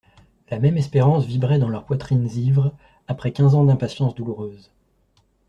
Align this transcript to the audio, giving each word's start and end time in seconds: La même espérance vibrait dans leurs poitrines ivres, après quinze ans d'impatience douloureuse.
La 0.49 0.57
même 0.57 0.77
espérance 0.79 1.27
vibrait 1.27 1.59
dans 1.59 1.69
leurs 1.69 1.85
poitrines 1.85 2.25
ivres, 2.27 2.73
après 3.07 3.31
quinze 3.31 3.53
ans 3.53 3.65
d'impatience 3.65 4.15
douloureuse. 4.15 4.71